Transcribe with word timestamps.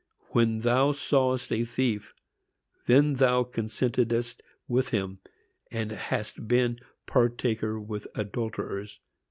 When 0.29 0.61
thou 0.61 0.93
sawest 0.93 1.51
a 1.51 1.63
thief, 1.63 2.15
then 2.87 3.13
thou 3.13 3.43
consentedst 3.43 4.37
with 4.67 4.89
him, 4.89 5.19
and 5.71 5.91
hast 5.91 6.47
been 6.47 6.79
partaker 7.05 7.79
with 7.79 8.07
adulterers." 8.15 8.99